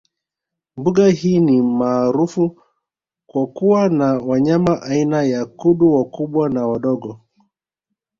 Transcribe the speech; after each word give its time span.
Mbuga 0.77 1.07
hii 1.07 1.39
ni 1.39 1.61
maarufu 1.61 2.61
kwa 3.27 3.47
kuwa 3.47 3.89
na 3.89 4.13
wanyama 4.17 4.81
aina 4.81 5.23
ya 5.23 5.45
Kudu 5.45 5.93
wakubwa 5.93 6.49
na 6.49 6.67
wadogo 6.67 7.19